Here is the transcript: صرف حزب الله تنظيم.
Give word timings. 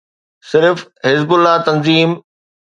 صرف 0.51 0.77
حزب 1.09 1.29
الله 1.35 1.55
تنظيم. 1.67 2.11